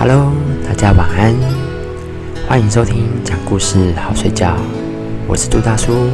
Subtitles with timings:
[0.00, 0.32] 哈喽，
[0.66, 1.34] 大家晚安，
[2.48, 4.56] 欢迎收听讲故事好睡觉，
[5.26, 6.08] 我是杜大叔。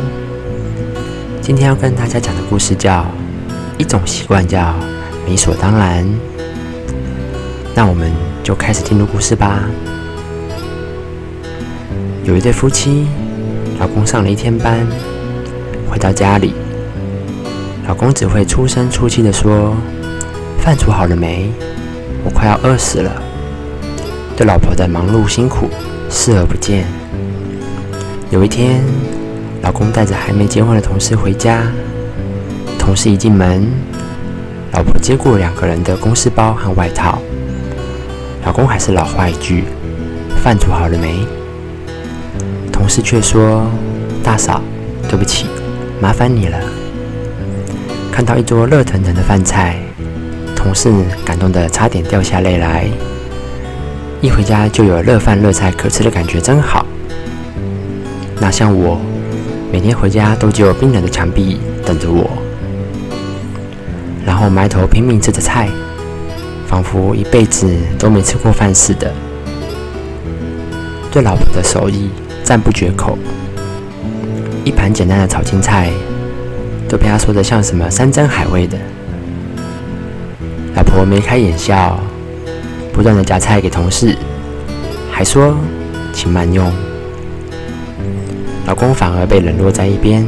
[1.40, 3.06] 今天要跟大家讲的故事叫
[3.78, 4.74] 一种习惯叫
[5.24, 6.04] 理所当然。
[7.76, 8.10] 那我们
[8.42, 9.60] 就开始进入故事吧。
[12.24, 13.06] 有一对夫妻，
[13.78, 14.84] 老公上了一天班，
[15.88, 16.54] 回到家里，
[17.86, 19.76] 老公只会粗声粗气的说
[20.58, 21.48] ：“饭煮好了没？
[22.24, 23.22] 我快要饿死了。”
[24.36, 25.70] 对老婆的忙碌辛苦
[26.10, 26.84] 视而不见。
[28.30, 28.84] 有一天，
[29.62, 31.62] 老公带着还没结婚的同事回家，
[32.78, 33.66] 同事一进门，
[34.72, 37.18] 老婆接过两个人的公事包和外套，
[38.44, 39.64] 老公还是老话一句
[40.44, 41.26] ：“饭煮好了没？”
[42.70, 43.66] 同事却说
[44.22, 44.60] ：“大嫂，
[45.08, 45.46] 对不起，
[45.98, 46.58] 麻烦你了。”
[48.12, 49.76] 看到一桌热腾腾的饭菜，
[50.54, 50.92] 同事
[51.24, 52.86] 感动得差点掉下泪来。
[54.22, 56.84] 一回家就有热饭热菜可吃的感觉，真好。
[58.40, 58.98] 哪像我，
[59.72, 62.28] 每天回家都只有冰冷的墙壁等着我，
[64.24, 65.68] 然后埋头拼命吃着菜，
[66.66, 69.12] 仿佛一辈子都没吃过饭似的。
[71.12, 72.10] 对老婆的手艺
[72.42, 73.18] 赞不绝口，
[74.64, 75.90] 一盘简单的炒青菜
[76.88, 78.76] 都被他说的像什么山珍海味的。
[80.74, 81.98] 老婆眉开眼笑。
[82.96, 84.16] 不断的夹菜给同事，
[85.12, 85.54] 还说
[86.14, 86.72] 请慢用。
[88.66, 90.26] 老公反而被冷落在一边。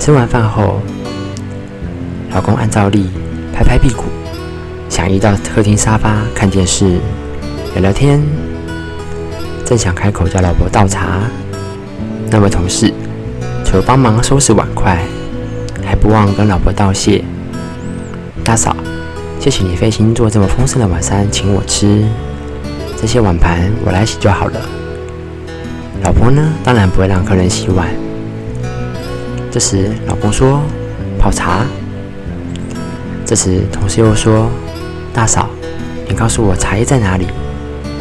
[0.00, 0.80] 吃完饭后，
[2.32, 3.10] 老公按照例
[3.52, 4.04] 拍拍屁股，
[4.88, 6.98] 想移到客厅沙发看电视、
[7.74, 8.18] 聊聊天。
[9.66, 11.20] 正想开口叫老婆倒茶，
[12.30, 12.90] 那位同事
[13.66, 14.98] 除了帮忙收拾碗筷，
[15.84, 17.22] 还不忘跟老婆道谢
[18.42, 18.74] ：“大嫂。”
[19.40, 22.04] 谢谢你费心做这么丰盛的晚餐请我吃，
[23.00, 24.60] 这些碗盘我来洗就好了。
[26.02, 27.88] 老婆呢，当然不会让客人洗碗。
[29.50, 30.60] 这时老公说
[31.18, 31.64] 泡茶。
[33.24, 34.50] 这时同事又说
[35.14, 35.48] 大嫂，
[36.08, 37.26] 你告诉我茶叶在哪里，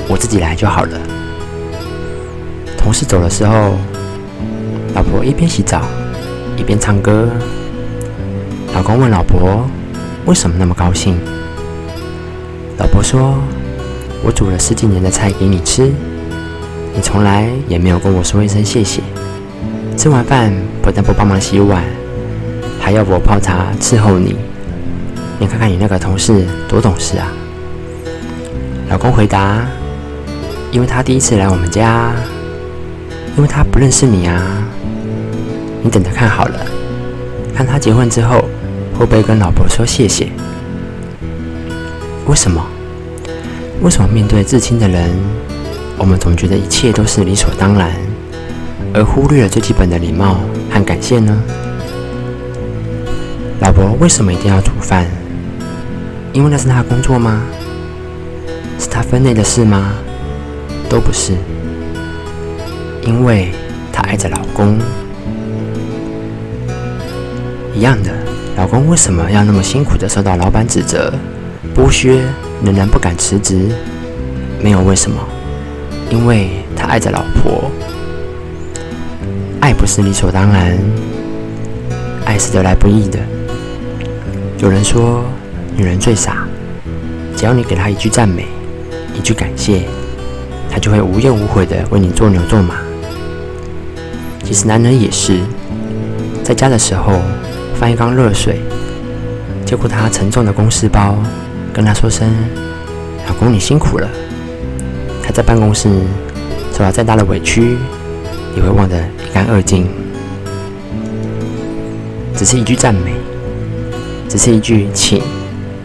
[0.10, 1.00] 我自己来就好了。
[2.78, 3.78] 同事走的时候，
[4.96, 5.82] 老婆一边洗澡
[6.58, 7.30] 一边唱歌。
[8.74, 9.66] 老公问老婆。
[10.28, 11.16] 为什么那么高兴？
[12.78, 13.36] 老婆说
[14.22, 15.90] ：“我煮了十几年的菜给你吃，
[16.94, 19.02] 你从来也没有跟我说一声谢谢。
[19.96, 20.52] 吃完饭
[20.82, 21.82] 不但不帮忙洗碗，
[22.78, 24.36] 还要我泡茶伺候你。
[25.40, 27.32] 你看看你那个同事多懂事啊！”
[28.92, 29.66] 老公回答
[30.72, 32.12] ：“因为他第一次来我们家，
[33.38, 34.44] 因为他不认识你啊。
[35.82, 36.60] 你等着看好了，
[37.56, 38.44] 看他结婚之后。”
[38.98, 40.28] 会不会跟老婆说谢谢？
[42.26, 42.66] 为什么？
[43.84, 45.12] 为什么面对至亲的人，
[45.98, 47.92] 我们总觉得一切都是理所当然，
[48.96, 50.40] 而忽略了最基本的礼貌
[50.72, 51.44] 和感谢呢？
[53.60, 55.06] 老婆为什么一定要煮饭？
[56.34, 57.44] 因为那是她工作吗？
[58.80, 59.94] 是她分内的事吗？
[60.90, 61.34] 都不是，
[63.04, 63.52] 因为
[63.94, 64.80] 她爱着老公，
[67.76, 68.27] 一样的。
[68.58, 71.14] 老公为什么要那么辛苦的受到老板指责、
[71.76, 72.24] 剥削，
[72.66, 73.70] 仍然不敢辞职？
[74.64, 75.16] 没有为什么，
[76.10, 77.70] 因为他爱着老婆。
[79.60, 80.76] 爱不是理所当然，
[82.26, 83.20] 爱是得来不易的。
[84.58, 85.24] 有人说，
[85.76, 86.48] 女人最傻，
[87.36, 88.48] 只要你给她一句赞美、
[89.14, 89.84] 一句感谢，
[90.68, 92.78] 她就会无怨无悔的为你做牛做马。
[94.44, 95.42] 其实男人也是，
[96.44, 97.22] 在家的时候。
[97.80, 98.60] 放一缸热水，
[99.66, 101.16] 接过他沉重的公事包，
[101.72, 102.28] 跟他说声
[103.28, 104.10] ：“老公，你辛苦了。”
[105.22, 105.88] 他在办公室
[106.74, 107.78] 受到再大的委屈，
[108.56, 109.88] 也会忘得一干二净。
[112.36, 113.14] 只是一句赞美，
[114.28, 115.22] 只是一句请、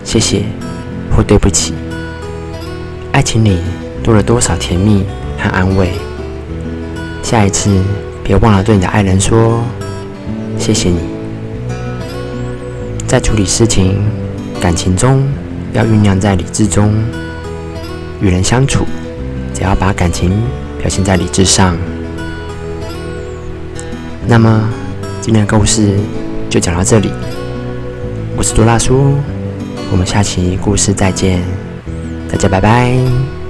[0.03, 0.45] 谢谢
[1.15, 1.75] 或对不起，
[3.13, 3.59] 爱情里
[4.03, 5.05] 多了多少甜蜜
[5.39, 5.91] 和安慰。
[7.23, 7.83] 下一次
[8.25, 9.63] 别忘了对你的爱人说
[10.59, 10.99] ：“谢谢你。”
[13.13, 14.03] 在处理事情、
[14.59, 15.23] 感情中，
[15.75, 16.91] 要酝酿在理智中。
[18.23, 18.87] 与人相处，
[19.53, 20.31] 只要把感情
[20.79, 21.77] 表现在理智上。
[24.27, 24.67] 那么，
[25.21, 25.91] 今天的故事
[26.49, 27.11] 就讲到这里。
[28.35, 29.19] 我是多拉叔，
[29.91, 31.43] 我们下期故事再见，
[32.31, 33.42] 大家拜拜。